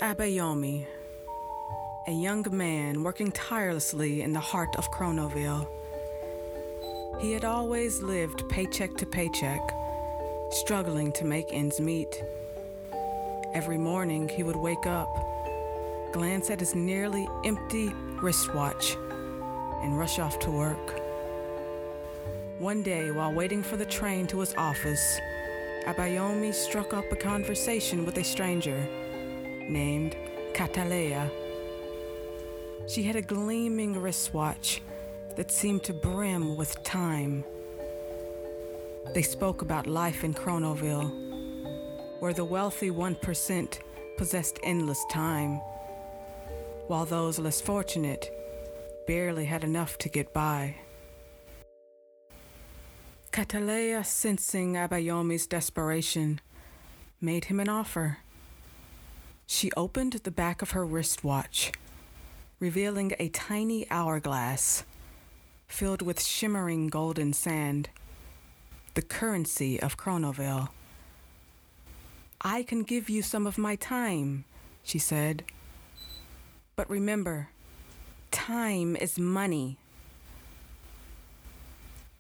Abayomi, 0.01 0.87
a 2.07 2.11
young 2.11 2.47
man 2.51 3.03
working 3.03 3.31
tirelessly 3.33 4.23
in 4.23 4.33
the 4.33 4.41
heart 4.41 4.75
of 4.77 4.91
Chronoville. 4.91 5.69
He 7.21 7.33
had 7.33 7.45
always 7.45 8.01
lived 8.01 8.49
paycheck 8.49 8.97
to 8.97 9.05
paycheck, 9.05 9.61
struggling 10.53 11.13
to 11.13 11.27
make 11.27 11.45
ends 11.51 11.81
meet. 11.81 12.25
Every 13.53 13.77
morning 13.77 14.27
he 14.27 14.43
would 14.43 14.57
wake 14.57 14.87
up, 14.87 15.15
glance 16.15 16.49
at 16.49 16.61
his 16.61 16.75
nearly 16.75 17.29
empty 17.45 17.93
wristwatch, 18.23 18.97
and 19.83 19.99
rush 19.99 20.19
off 20.19 20.39
to 20.39 20.51
work. 20.51 20.99
One 22.59 22.83
day, 22.83 23.11
while 23.11 23.35
waiting 23.35 23.63
for 23.63 23.77
the 23.77 23.85
train 23.85 24.27
to 24.29 24.41
his 24.41 24.55
office, 24.55 25.21
Abayomi 25.85 26.55
struck 26.55 26.95
up 26.95 27.05
a 27.13 27.17
conversation 27.17 28.07
with 28.07 28.17
a 28.17 28.25
stranger 28.25 28.89
named 29.71 30.17
Katalea. 30.53 31.31
She 32.89 33.03
had 33.03 33.17
a 33.17 33.23
gleaming 33.23 34.01
wristwatch 34.01 34.83
that 35.37 35.51
seemed 35.51 35.85
to 35.85 35.93
brim 35.93 36.57
with 36.57 36.83
time. 36.83 37.45
They 39.15 39.23
spoke 39.23 39.63
about 39.63 39.87
life 39.87 40.25
in 40.25 40.35
Chronoville, 40.35 41.11
where 42.21 42.33
the 42.33 42.45
wealthy 42.45 42.91
1% 42.91 43.79
possessed 44.19 44.59
endless 44.63 45.05
time, 45.11 45.61
while 46.89 47.07
those 47.07 47.39
less 47.39 47.61
fortunate 47.61 48.31
barely 49.07 49.45
had 49.45 49.65
enough 49.65 49.97
to 49.99 50.09
get 50.09 50.33
by. 50.35 50.77
Katalea, 53.33 54.05
sensing 54.05 54.75
Abayomi's 54.75 55.47
desperation, 55.47 56.41
made 57.21 57.45
him 57.47 57.61
an 57.61 57.69
offer. 57.69 58.19
She 59.53 59.73
opened 59.77 60.13
the 60.13 60.31
back 60.31 60.63
of 60.63 60.71
her 60.71 60.87
wristwatch, 60.87 61.73
revealing 62.61 63.15
a 63.19 63.29
tiny 63.31 63.85
hourglass 63.91 64.85
filled 65.67 66.03
with 66.03 66.23
shimmering 66.23 66.87
golden 66.87 67.33
sand, 67.33 67.91
the 68.95 69.03
currency 69.03 69.79
of 69.83 69.97
Chronoville. 69.97 70.69
I 72.41 72.63
can 72.63 72.85
give 72.85 73.11
you 73.11 73.23
some 73.23 73.45
of 73.45 73.59
my 73.59 73.75
time, 73.75 74.45
she 74.85 75.01
said. 75.01 75.43
But 76.77 76.89
remember, 76.89 77.49
time 78.31 78.95
is 78.95 79.19
money. 79.19 79.79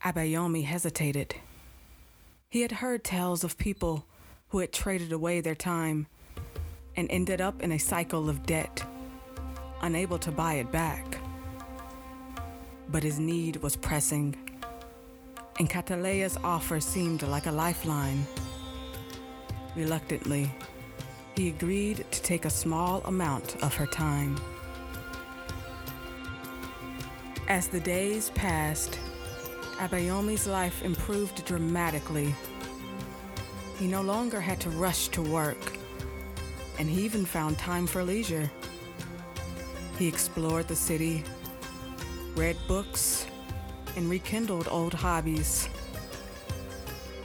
Abayomi 0.05 0.65
hesitated. 0.65 1.37
He 2.51 2.63
had 2.63 2.83
heard 2.83 3.05
tales 3.05 3.45
of 3.45 3.57
people 3.57 4.05
who 4.49 4.59
had 4.59 4.73
traded 4.73 5.13
away 5.13 5.41
their 5.41 5.55
time 5.55 6.09
and 6.97 7.07
ended 7.11 7.41
up 7.41 7.63
in 7.63 7.73
a 7.73 7.79
cycle 7.79 8.29
of 8.29 8.45
debt, 8.47 8.83
unable 9.83 10.19
to 10.19 10.31
buy 10.31 10.55
it 10.55 10.71
back. 10.73 11.19
But 12.89 13.03
his 13.03 13.19
need 13.19 13.57
was 13.57 13.77
pressing, 13.77 14.37
and 15.59 15.69
Catalea's 15.69 16.37
offer 16.43 16.81
seemed 16.81 17.23
like 17.23 17.47
a 17.47 17.53
lifeline. 17.53 18.27
Reluctantly, 19.77 20.51
he 21.37 21.49
agreed 21.49 22.05
to 22.11 22.23
take 22.23 22.45
a 22.45 22.51
small 22.51 23.01
amount 23.05 23.63
of 23.63 23.75
her 23.75 23.87
time. 23.87 24.37
As 27.49 27.69
the 27.69 27.81
days 27.81 28.31
passed, 28.31 28.99
Abayomi's 29.79 30.47
life 30.47 30.83
improved 30.83 31.45
dramatically. 31.47 32.35
He 33.79 33.87
no 33.87 34.03
longer 34.03 34.41
had 34.41 34.61
to 34.61 34.71
rush 34.71 35.09
to 35.09 35.23
work, 35.23 35.79
and 36.81 36.89
he 36.89 37.03
even 37.03 37.27
found 37.27 37.59
time 37.59 37.87
for 37.87 38.03
leisure. 38.03 38.51
He 39.99 40.09
explored 40.09 40.67
the 40.67 40.75
city, 40.75 41.23
read 42.35 42.57
books, 42.67 43.27
and 43.97 44.09
rekindled 44.09 44.67
old 44.71 44.95
hobbies. 44.95 45.69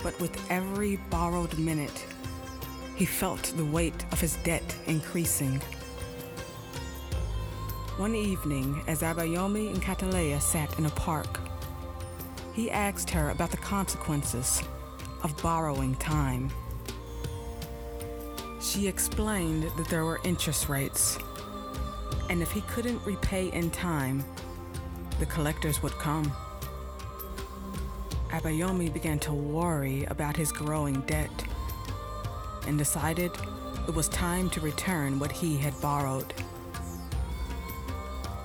But 0.03 0.19
with 0.19 0.37
every 0.51 0.97
borrowed 1.09 1.57
minute, 1.57 2.05
he 2.97 3.05
felt 3.05 3.43
the 3.55 3.63
weight 3.63 4.03
of 4.11 4.19
his 4.19 4.35
debt 4.43 4.75
increasing. 4.87 5.61
One 7.95 8.13
evening, 8.13 8.83
as 8.87 9.03
Abayomi 9.03 9.69
and 9.69 9.81
Katalea 9.81 10.41
sat 10.41 10.77
in 10.77 10.85
a 10.85 10.89
park, 10.89 11.39
he 12.51 12.69
asked 12.69 13.09
her 13.09 13.29
about 13.29 13.51
the 13.51 13.57
consequences 13.57 14.61
of 15.23 15.41
borrowing 15.41 15.95
time. 15.95 16.51
She 18.65 18.87
explained 18.87 19.69
that 19.77 19.87
there 19.89 20.05
were 20.05 20.19
interest 20.23 20.69
rates, 20.69 21.19
and 22.31 22.41
if 22.41 22.51
he 22.51 22.61
couldn't 22.61 23.05
repay 23.05 23.51
in 23.51 23.69
time, 23.69 24.25
the 25.19 25.27
collectors 25.27 25.83
would 25.83 25.93
come. 25.93 26.33
Abayomi 28.31 28.91
began 28.91 29.19
to 29.19 29.33
worry 29.33 30.03
about 30.05 30.35
his 30.35 30.51
growing 30.51 31.01
debt 31.01 31.29
and 32.65 32.75
decided 32.75 33.31
it 33.87 33.93
was 33.93 34.09
time 34.09 34.49
to 34.49 34.59
return 34.59 35.19
what 35.19 35.31
he 35.31 35.57
had 35.57 35.79
borrowed. 35.79 36.33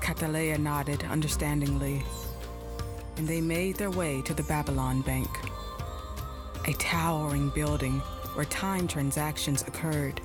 Katalea 0.03 0.59
nodded 0.59 1.03
understandingly 1.05 2.03
and 3.17 3.27
they 3.27 3.41
made 3.41 3.77
their 3.77 3.91
way 3.91 4.21
to 4.23 4.35
the 4.35 4.43
Babylon 4.43 5.01
Bank, 5.01 5.31
a 6.67 6.75
towering 6.75 7.49
building 7.49 8.03
where 8.35 8.45
time 8.47 8.87
transactions 8.87 9.63
occurred. 9.63 10.21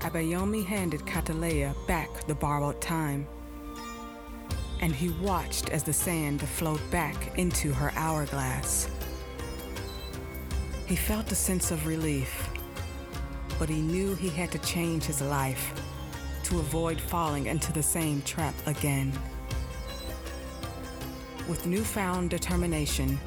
Abayomi 0.00 0.64
handed 0.64 1.00
Katalea 1.00 1.74
back 1.86 2.26
the 2.26 2.34
borrowed 2.34 2.80
time, 2.80 3.26
and 4.80 4.94
he 4.94 5.08
watched 5.10 5.70
as 5.70 5.82
the 5.82 5.92
sand 5.92 6.40
flowed 6.42 6.90
back 6.90 7.38
into 7.38 7.72
her 7.72 7.90
hourglass. 7.96 8.88
He 10.86 10.96
felt 10.96 11.32
a 11.32 11.34
sense 11.34 11.70
of 11.70 11.86
relief, 11.86 12.50
but 13.58 13.70
he 13.70 13.80
knew 13.80 14.14
he 14.14 14.28
had 14.28 14.52
to 14.52 14.58
change 14.58 15.04
his 15.04 15.22
life 15.22 15.72
to 16.44 16.58
avoid 16.58 17.00
falling 17.00 17.46
into 17.46 17.72
the 17.72 17.82
same 17.82 18.20
trap 18.22 18.54
again. 18.66 19.10
With 21.48 21.66
newfound 21.66 22.28
determination, 22.28 23.18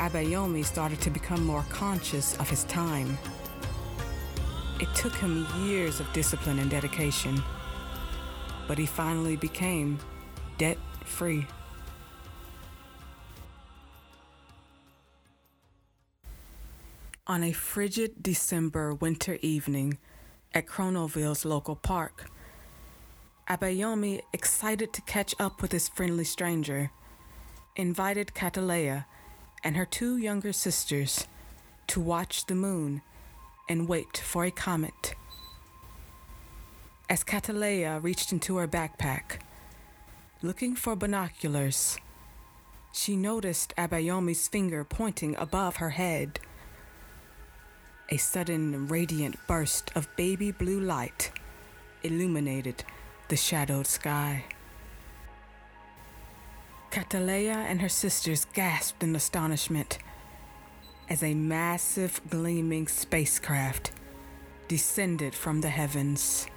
Abayomi 0.00 0.64
started 0.64 0.98
to 1.02 1.10
become 1.10 1.44
more 1.44 1.66
conscious 1.68 2.34
of 2.38 2.48
his 2.48 2.64
time. 2.64 3.18
It 4.80 4.88
took 4.94 5.14
him 5.14 5.46
years 5.62 6.00
of 6.00 6.10
discipline 6.14 6.58
and 6.58 6.70
dedication, 6.70 7.42
but 8.66 8.78
he 8.78 8.86
finally 8.86 9.36
became 9.36 9.98
debt 10.56 10.78
free. 11.04 11.46
On 17.26 17.42
a 17.42 17.52
frigid 17.52 18.22
December 18.22 18.94
winter 18.94 19.38
evening 19.42 19.98
at 20.54 20.66
Chronoville's 20.66 21.44
local 21.44 21.76
park, 21.76 22.30
Abayomi, 23.50 24.22
excited 24.32 24.94
to 24.94 25.02
catch 25.02 25.34
up 25.38 25.60
with 25.60 25.72
his 25.72 25.90
friendly 25.90 26.24
stranger, 26.24 26.90
invited 27.76 28.28
Katalea 28.28 29.04
and 29.62 29.76
her 29.76 29.84
two 29.84 30.16
younger 30.16 30.52
sisters 30.52 31.26
to 31.86 32.00
watch 32.00 32.46
the 32.46 32.54
moon 32.54 33.02
and 33.68 33.88
wait 33.88 34.16
for 34.16 34.44
a 34.44 34.50
comet. 34.50 35.14
As 37.08 37.24
Katalea 37.24 38.02
reached 38.02 38.32
into 38.32 38.56
her 38.56 38.68
backpack, 38.68 39.40
looking 40.42 40.76
for 40.76 40.94
binoculars, 40.94 41.98
she 42.92 43.16
noticed 43.16 43.74
Abayomi's 43.76 44.48
finger 44.48 44.84
pointing 44.84 45.36
above 45.36 45.76
her 45.76 45.90
head. 45.90 46.40
A 48.08 48.16
sudden 48.16 48.88
radiant 48.88 49.36
burst 49.46 49.90
of 49.94 50.08
baby 50.16 50.50
blue 50.50 50.80
light 50.80 51.30
illuminated 52.02 52.84
the 53.28 53.36
shadowed 53.36 53.86
sky. 53.86 54.44
Katalea 56.90 57.54
and 57.54 57.80
her 57.80 57.88
sisters 57.88 58.46
gasped 58.52 59.04
in 59.04 59.14
astonishment 59.14 59.98
as 61.08 61.22
a 61.22 61.34
massive 61.34 62.20
gleaming 62.28 62.88
spacecraft 62.88 63.92
descended 64.66 65.32
from 65.32 65.60
the 65.60 65.68
heavens. 65.68 66.48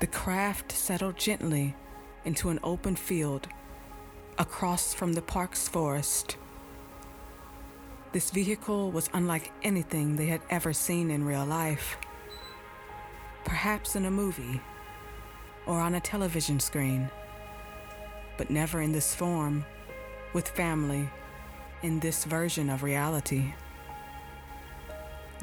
The 0.00 0.08
craft 0.08 0.72
settled 0.72 1.16
gently 1.16 1.76
into 2.24 2.48
an 2.48 2.58
open 2.64 2.96
field 2.96 3.46
across 4.38 4.92
from 4.92 5.12
the 5.12 5.22
park's 5.22 5.68
forest. 5.68 6.36
This 8.10 8.30
vehicle 8.30 8.90
was 8.90 9.08
unlike 9.14 9.52
anything 9.62 10.16
they 10.16 10.26
had 10.26 10.42
ever 10.50 10.72
seen 10.72 11.12
in 11.12 11.24
real 11.24 11.46
life. 11.46 11.96
Perhaps 13.44 13.94
in 13.94 14.04
a 14.04 14.10
movie 14.10 14.60
or 15.64 15.78
on 15.78 15.94
a 15.94 16.00
television 16.00 16.58
screen 16.58 17.08
but 18.42 18.50
never 18.50 18.80
in 18.80 18.90
this 18.90 19.14
form, 19.14 19.64
with 20.32 20.48
family, 20.48 21.08
in 21.82 22.00
this 22.00 22.24
version 22.24 22.70
of 22.70 22.82
reality. 22.82 23.54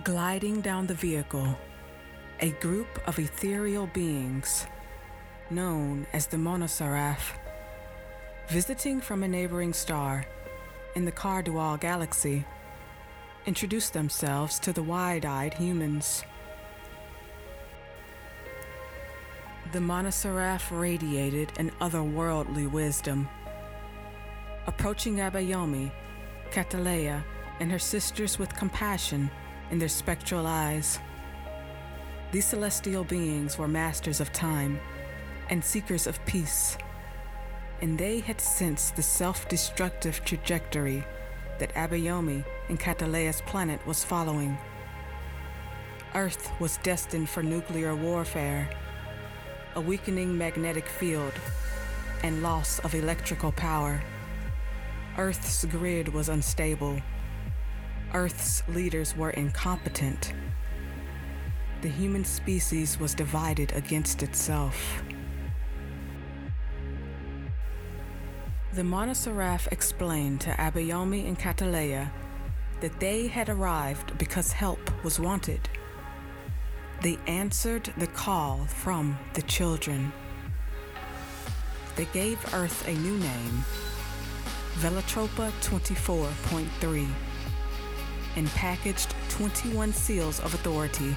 Gliding 0.03 0.59
down 0.59 0.85
the 0.85 0.93
vehicle, 0.93 1.57
a 2.41 2.49
group 2.59 2.99
of 3.07 3.17
ethereal 3.17 3.87
beings 3.87 4.67
known 5.49 6.07
as 6.11 6.27
the 6.27 6.35
Monosaraph, 6.35 7.37
visiting 8.49 8.99
from 8.99 9.23
a 9.23 9.29
neighboring 9.29 9.71
star 9.71 10.25
in 10.93 11.05
the 11.05 11.13
Kar 11.13 11.41
Dual 11.41 11.77
galaxy, 11.77 12.43
introduced 13.45 13.93
themselves 13.93 14.59
to 14.59 14.73
the 14.73 14.83
wide 14.83 15.23
eyed 15.23 15.53
humans. 15.53 16.25
The 19.71 19.77
Monosaraph 19.77 20.71
radiated 20.71 21.51
an 21.59 21.69
otherworldly 21.79 22.71
wisdom. 22.71 23.29
Approaching 24.65 25.17
Abayomi, 25.17 25.91
Cataleya, 26.49 27.23
and 27.59 27.71
her 27.71 27.77
sisters 27.77 28.39
with 28.39 28.55
compassion 28.55 29.29
in 29.69 29.77
their 29.77 29.87
spectral 29.87 30.47
eyes. 30.47 30.97
These 32.31 32.47
celestial 32.47 33.03
beings 33.03 33.59
were 33.59 33.67
masters 33.67 34.19
of 34.19 34.33
time 34.33 34.79
and 35.51 35.63
seekers 35.63 36.07
of 36.07 36.23
peace, 36.25 36.75
and 37.79 37.95
they 37.95 38.21
had 38.21 38.41
sensed 38.41 38.95
the 38.95 39.03
self 39.03 39.47
destructive 39.49 40.25
trajectory 40.25 41.05
that 41.59 41.75
Abayomi 41.75 42.43
and 42.69 42.79
Cataleya's 42.79 43.41
planet 43.41 43.85
was 43.85 44.03
following. 44.03 44.57
Earth 46.15 46.51
was 46.59 46.77
destined 46.77 47.29
for 47.29 47.43
nuclear 47.43 47.95
warfare, 47.95 48.67
a 49.75 49.81
weakening 49.81 50.37
magnetic 50.37 50.87
field, 50.87 51.33
and 52.23 52.41
loss 52.41 52.79
of 52.79 52.95
electrical 52.95 53.51
power. 53.51 54.01
Earth's 55.17 55.65
grid 55.65 56.09
was 56.13 56.29
unstable. 56.29 57.01
Earth's 58.13 58.63
leaders 58.67 59.15
were 59.15 59.31
incompetent 59.31 60.33
the 61.81 61.89
human 61.89 62.25
species 62.25 62.99
was 62.99 63.13
divided 63.13 63.71
against 63.71 64.21
itself. 64.21 65.01
The 68.73 68.81
Monosaraph 68.81 69.71
explained 69.71 70.41
to 70.41 70.51
Abayomi 70.51 71.25
and 71.27 71.39
Cataleya 71.39 72.11
that 72.81 72.99
they 72.99 73.27
had 73.27 73.49
arrived 73.49 74.17
because 74.17 74.51
help 74.51 74.79
was 75.03 75.19
wanted. 75.19 75.69
They 77.01 77.17
answered 77.27 77.93
the 77.97 78.07
call 78.07 78.65
from 78.65 79.17
the 79.33 79.41
children. 79.43 80.11
They 81.95 82.03
gave 82.11 82.53
Earth 82.53 82.85
a 82.89 82.93
new 82.93 83.17
name, 83.17 83.63
Velatropa 84.79 85.49
24.3, 85.61 87.07
and 88.35 88.47
packaged 88.49 89.15
21 89.29 89.93
seals 89.93 90.41
of 90.41 90.53
authority 90.53 91.15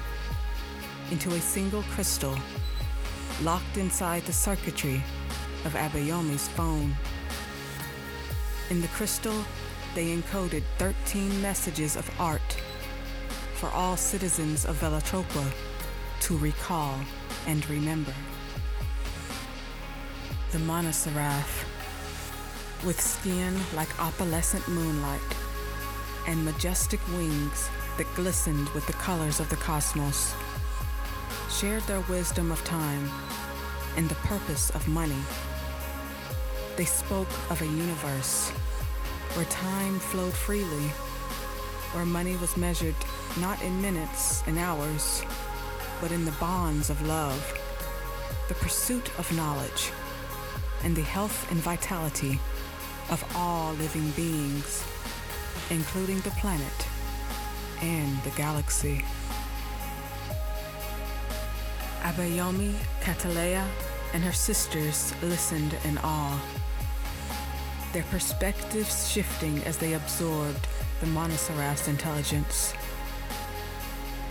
into 1.11 1.29
a 1.31 1.41
single 1.41 1.83
crystal 1.91 2.37
locked 3.41 3.75
inside 3.75 4.23
the 4.23 4.31
circuitry 4.31 5.03
of 5.65 5.73
Abayomi's 5.73 6.47
phone. 6.47 6.95
In 8.69 8.81
the 8.81 8.87
crystal, 8.89 9.43
they 9.95 10.15
encoded 10.15 10.63
13 10.77 11.41
messages 11.41 11.97
of 11.97 12.09
art 12.21 12.57
for 13.55 13.67
all 13.71 13.97
citizens 13.97 14.65
of 14.65 14.77
Velatropa 14.77 15.72
to 16.23 16.37
recall 16.37 16.97
and 17.47 17.69
remember. 17.69 18.13
The 20.53 20.57
Monosaraph, 20.59 21.65
with 22.85 23.01
skin 23.01 23.53
like 23.75 23.89
opalescent 23.97 24.65
moonlight 24.69 25.19
and 26.25 26.45
majestic 26.45 27.05
wings 27.09 27.69
that 27.97 28.07
glistened 28.15 28.69
with 28.69 28.87
the 28.87 28.93
colors 28.93 29.41
of 29.41 29.49
the 29.49 29.57
cosmos 29.57 30.33
shared 31.51 31.83
their 31.83 31.99
wisdom 32.01 32.53
of 32.53 32.63
time 32.63 33.09
and 33.97 34.07
the 34.07 34.15
purpose 34.15 34.69
of 34.69 34.87
money. 34.87 35.21
They 36.77 36.85
spoke 36.85 37.31
of 37.49 37.61
a 37.61 37.65
universe 37.65 38.49
where 39.35 39.45
time 39.45 39.99
flowed 39.99 40.33
freely, 40.33 40.87
where 41.91 42.05
money 42.05 42.37
was 42.37 42.55
measured 42.55 42.95
not 43.41 43.61
in 43.61 43.81
minutes 43.81 44.41
and 44.47 44.57
hours, 44.57 45.21
but 46.03 46.11
in 46.11 46.25
the 46.25 46.31
bonds 46.33 46.89
of 46.89 47.01
love, 47.07 47.57
the 48.49 48.53
pursuit 48.55 49.09
of 49.17 49.37
knowledge, 49.37 49.89
and 50.83 50.97
the 50.97 51.01
health 51.01 51.49
and 51.49 51.61
vitality 51.61 52.37
of 53.09 53.23
all 53.37 53.71
living 53.75 54.09
beings, 54.11 54.83
including 55.69 56.19
the 56.19 56.31
planet 56.31 56.87
and 57.81 58.21
the 58.23 58.29
galaxy. 58.31 59.05
Abayomi, 62.01 62.73
Cataleya, 62.99 63.65
and 64.13 64.21
her 64.25 64.33
sisters 64.33 65.13
listened 65.21 65.73
in 65.85 65.97
awe, 65.99 66.37
their 67.93 68.03
perspectives 68.11 69.09
shifting 69.09 69.57
as 69.63 69.77
they 69.77 69.93
absorbed 69.93 70.67
the 70.99 71.05
Monosaraph's 71.05 71.87
intelligence. 71.87 72.73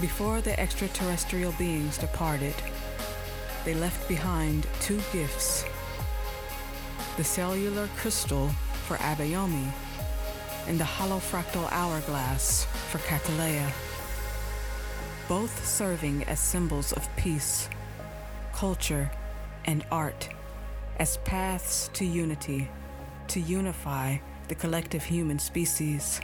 Before 0.03 0.43
the 0.43 0.59
extraterrestrial 0.61 1.53
beings 1.53 1.97
departed, 1.97 2.55
they 3.65 3.73
left 3.73 4.07
behind 4.09 4.67
two 4.81 5.01
gifts 5.13 5.65
the 7.17 7.25
cellular 7.25 7.89
crystal 7.97 8.49
for 8.87 8.97
Abayomi 8.97 9.71
and 10.67 10.79
the 10.79 10.85
hollow 10.85 11.19
fractal 11.19 11.69
hourglass 11.71 12.65
for 12.91 12.99
Cataleya 12.99 13.73
both 15.29 15.67
serving 15.67 16.25
as 16.25 16.39
symbols 16.41 16.93
of 16.93 17.09
peace, 17.17 17.69
culture, 18.53 19.11
and 19.65 19.85
art, 19.91 20.29
as 20.99 21.17
paths 21.25 21.89
to 21.95 22.05
unity, 22.05 22.69
to 23.29 23.41
unify 23.41 24.19
the 24.49 24.55
collective 24.55 25.03
human 25.03 25.39
species. 25.39 26.21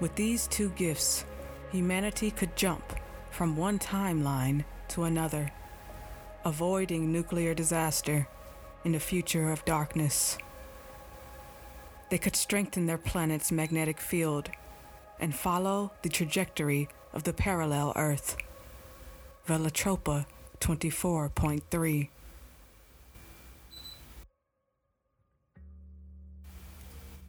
With 0.00 0.14
these 0.16 0.48
two 0.48 0.70
gifts, 0.70 1.24
humanity 1.72 2.30
could 2.30 2.54
jump 2.54 2.84
from 3.30 3.56
one 3.56 3.78
timeline 3.78 4.62
to 4.88 5.04
another, 5.04 5.50
avoiding 6.44 7.10
nuclear 7.10 7.54
disaster 7.54 8.28
in 8.84 8.94
a 8.94 9.00
future 9.00 9.50
of 9.50 9.64
darkness. 9.64 10.36
They 12.10 12.18
could 12.18 12.36
strengthen 12.36 12.84
their 12.84 12.98
planet's 12.98 13.50
magnetic 13.50 13.98
field 13.98 14.50
and 15.18 15.34
follow 15.34 15.92
the 16.02 16.10
trajectory 16.10 16.88
of 17.14 17.22
the 17.24 17.32
parallel 17.32 17.94
Earth. 17.96 18.36
Velatropa 19.48 20.26
24.3. 20.60 22.08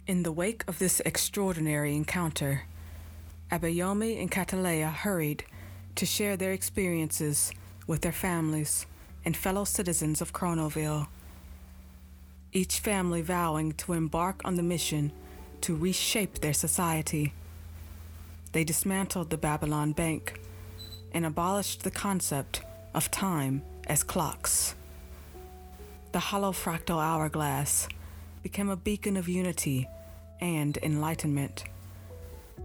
In 0.05 0.23
the 0.23 0.33
wake 0.33 0.65
of 0.67 0.79
this 0.79 0.99
extraordinary 1.05 1.95
encounter, 1.95 2.63
Abayomi 3.53 4.19
and 4.19 4.31
Cataleya 4.31 4.91
hurried 4.91 5.45
to 5.95 6.05
share 6.05 6.35
their 6.35 6.51
experiences 6.51 7.51
with 7.87 8.01
their 8.01 8.11
families 8.11 8.85
and 9.23 9.37
fellow 9.37 9.63
citizens 9.63 10.21
of 10.21 10.33
Chronoville, 10.33 11.07
each 12.51 12.79
family 12.79 13.21
vowing 13.21 13.71
to 13.73 13.93
embark 13.93 14.41
on 14.43 14.55
the 14.55 14.63
mission 14.63 15.11
to 15.61 15.75
reshape 15.75 16.39
their 16.39 16.53
society 16.53 17.33
they 18.53 18.63
dismantled 18.63 19.31
the 19.31 19.37
Babylon 19.37 19.93
Bank 19.93 20.39
and 21.11 21.25
abolished 21.25 21.81
the 21.81 21.91
concept 21.91 22.61
of 22.93 23.09
time 23.09 23.63
as 23.87 24.03
clocks. 24.03 24.75
The 26.11 26.19
hollow 26.19 26.51
fractal 26.51 27.03
hourglass 27.03 27.87
became 28.43 28.69
a 28.69 28.75
beacon 28.75 29.17
of 29.17 29.27
unity 29.27 29.87
and 30.39 30.77
enlightenment, 30.83 31.63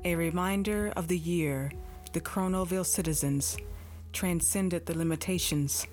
a 0.04 0.14
reminder 0.14 0.92
of 0.96 1.08
the 1.08 1.18
year 1.18 1.70
the 2.12 2.20
Chronoville 2.20 2.86
citizens 2.86 3.56
transcended 4.12 4.86
the 4.86 4.96
limitations 4.96 5.86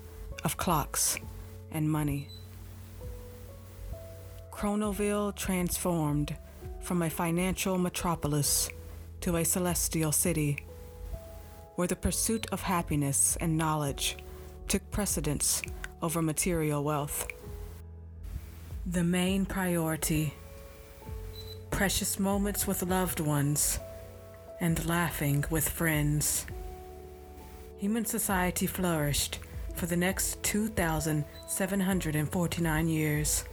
of 0.44 0.56
clocks 0.56 1.18
and 1.70 1.90
money. 1.90 2.28
Chronoville 4.52 5.34
transformed 5.34 6.36
from 6.80 7.02
a 7.02 7.10
financial 7.10 7.76
metropolis 7.78 8.70
to 9.20 9.36
a 9.36 9.44
celestial 9.44 10.12
city, 10.12 10.64
where 11.74 11.88
the 11.88 11.96
pursuit 11.96 12.46
of 12.52 12.62
happiness 12.62 13.36
and 13.40 13.58
knowledge 13.58 14.16
took 14.68 14.88
precedence 14.90 15.62
over 16.00 16.22
material 16.22 16.82
wealth. 16.82 17.26
The 18.86 19.04
main 19.04 19.44
priority 19.44 20.32
precious 21.70 22.18
moments 22.18 22.66
with 22.66 22.82
loved 22.82 23.20
ones 23.20 23.78
and 24.60 24.86
laughing 24.86 25.44
with 25.50 25.68
friends. 25.68 26.46
Human 27.78 28.04
society 28.04 28.66
flourished 28.66 29.40
for 29.74 29.86
the 29.86 29.96
next 29.96 30.40
2,749 30.42 32.88
years 32.88 33.44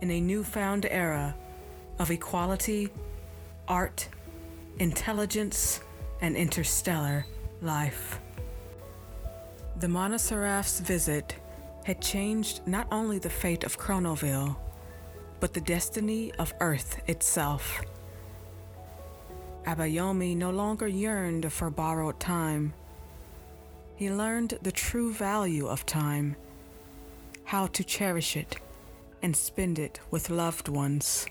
in 0.00 0.10
a 0.10 0.20
newfound 0.20 0.86
era 0.90 1.36
of 1.98 2.10
equality, 2.10 2.88
art, 3.68 4.08
intelligence, 4.78 5.80
and 6.20 6.36
interstellar 6.36 7.24
life. 7.62 8.20
The 9.76 9.86
Monoseraph's 9.86 10.80
visit 10.80 11.36
had 11.84 12.02
changed 12.02 12.60
not 12.66 12.86
only 12.92 13.18
the 13.18 13.30
fate 13.30 13.64
of 13.64 13.78
Chronoville, 13.78 14.56
but 15.40 15.54
the 15.54 15.62
destiny 15.62 16.32
of 16.38 16.52
Earth 16.60 17.00
itself. 17.06 17.80
Abayomi 19.66 20.36
no 20.36 20.50
longer 20.50 20.88
yearned 20.88 21.52
for 21.52 21.70
borrowed 21.70 22.18
time. 22.18 22.72
He 23.96 24.10
learned 24.10 24.58
the 24.62 24.72
true 24.72 25.12
value 25.12 25.66
of 25.66 25.84
time, 25.84 26.36
how 27.44 27.66
to 27.68 27.84
cherish 27.84 28.36
it 28.36 28.56
and 29.22 29.36
spend 29.36 29.78
it 29.78 30.00
with 30.10 30.30
loved 30.30 30.68
ones. 30.68 31.26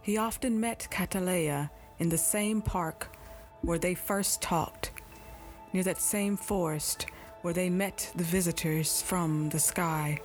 He 0.00 0.16
often 0.16 0.58
met 0.60 0.88
Cataleya 0.90 1.70
in 1.98 2.08
the 2.08 2.18
same 2.18 2.62
park 2.62 3.14
where 3.60 3.78
they 3.78 3.94
first 3.94 4.42
talked, 4.42 4.90
near 5.72 5.82
that 5.82 6.00
same 6.00 6.36
forest 6.36 7.06
where 7.42 7.54
they 7.54 7.68
met 7.68 8.10
the 8.14 8.24
visitors 8.24 9.02
from 9.02 9.50
the 9.50 9.58
sky. 9.58 10.18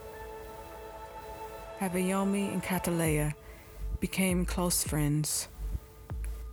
Abayomi 1.81 2.51
and 2.51 2.63
Cataleya 2.63 3.33
became 3.99 4.45
close 4.45 4.83
friends. 4.83 5.49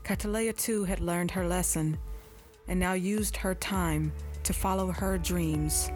Cataleya 0.07 0.57
too 0.57 0.85
had 0.85 1.01
learned 1.01 1.33
her 1.33 1.49
lesson 1.49 1.99
and 2.69 2.79
now 2.79 2.92
used 2.92 3.37
her 3.38 3.57
time 3.57 4.12
to 4.45 4.53
follow 4.53 4.92
her 4.92 5.19
dreams 5.19 5.90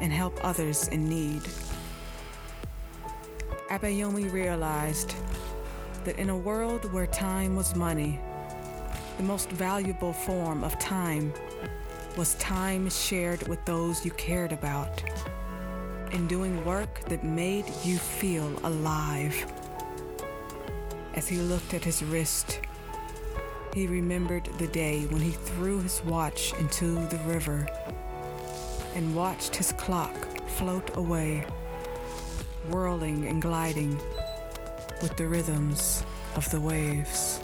and 0.00 0.12
help 0.12 0.44
others 0.44 0.88
in 0.88 1.08
need. 1.08 1.40
Abayomi 3.70 4.32
realized 4.32 5.14
that 6.02 6.18
in 6.18 6.30
a 6.30 6.36
world 6.36 6.92
where 6.92 7.06
time 7.06 7.54
was 7.54 7.76
money, 7.76 8.18
the 9.18 9.22
most 9.22 9.48
valuable 9.50 10.12
form 10.12 10.64
of 10.64 10.76
time 10.80 11.32
was 12.16 12.34
time 12.40 12.90
shared 12.90 13.46
with 13.46 13.64
those 13.66 14.04
you 14.04 14.10
cared 14.10 14.50
about 14.50 15.00
and 16.10 16.28
doing 16.28 16.64
work 16.64 17.08
that 17.08 17.22
made 17.22 17.66
you 17.84 17.98
feel 17.98 18.50
alive. 18.64 19.46
As 21.14 21.28
he 21.28 21.36
looked 21.36 21.72
at 21.72 21.84
his 21.84 22.02
wrist, 22.02 22.58
he 23.74 23.88
remembered 23.88 24.44
the 24.58 24.68
day 24.68 25.02
when 25.06 25.20
he 25.20 25.32
threw 25.32 25.80
his 25.80 26.00
watch 26.04 26.54
into 26.60 26.94
the 27.08 27.18
river 27.26 27.66
and 28.94 29.14
watched 29.16 29.56
his 29.56 29.72
clock 29.72 30.14
float 30.48 30.96
away, 30.96 31.44
whirling 32.68 33.26
and 33.26 33.42
gliding 33.42 33.98
with 35.02 35.16
the 35.16 35.26
rhythms 35.26 36.04
of 36.36 36.48
the 36.52 36.60
waves. 36.60 37.40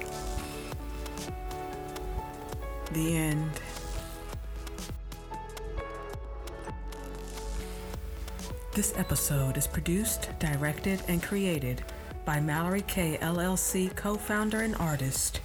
The 2.93 3.17
end. 3.17 3.51
This 8.73 8.95
episode 8.97 9.57
is 9.57 9.67
produced, 9.67 10.31
directed, 10.39 11.03
and 11.09 11.21
created 11.21 11.83
by 12.25 12.39
Mallory 12.39 12.83
K. 12.83 13.19
LLC 13.21 13.95
co 13.97 14.15
founder 14.15 14.61
and 14.61 14.77
artist, 14.77 15.41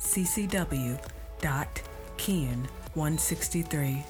CCW. 0.00 0.98
Kin 2.16 2.68
163. 2.94 4.04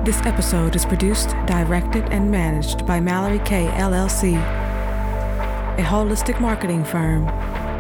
This 0.04 0.22
episode 0.26 0.76
is 0.76 0.84
produced, 0.84 1.30
directed, 1.46 2.04
and 2.12 2.30
managed 2.30 2.86
by 2.86 3.00
Mallory 3.00 3.40
K. 3.40 3.68
LLC, 3.68 4.36
a 4.36 5.82
holistic 5.82 6.42
marketing 6.42 6.84
firm 6.84 7.26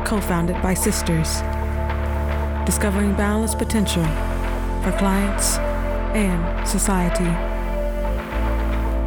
co 0.05 0.21
founded 0.21 0.55
by 0.61 0.73
sisters, 0.73 1.41
discovering 2.65 3.13
boundless 3.15 3.53
potential 3.53 4.05
for 4.83 4.95
clients 4.97 5.57
and 6.15 6.65
society. 6.65 7.25